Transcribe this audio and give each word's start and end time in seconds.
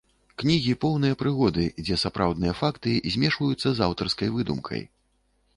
Кнігі 0.43 0.71
поўныя 0.85 1.17
прыгоды, 1.19 1.67
дзе 1.83 1.99
сапраўдныя 2.05 2.55
факты 2.63 2.97
змешваюцца 3.17 3.67
з 3.81 3.87
аўтарскай 3.89 4.29
выдумкай. 4.39 4.81